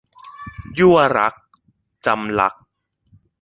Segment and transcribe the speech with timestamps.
[0.77, 1.33] ยั่วรัก-
[2.05, 2.63] จำลักษณ์